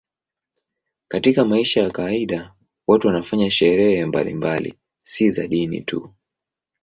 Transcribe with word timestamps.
Katika 1.07 1.45
maisha 1.45 1.81
ya 1.81 1.89
kawaida 1.91 2.53
watu 2.87 3.07
wanafanya 3.07 3.51
sherehe 3.51 4.05
mbalimbali, 4.05 4.73
si 4.99 5.31
za 5.31 5.47
dini 5.47 5.81
tu. 5.81 6.13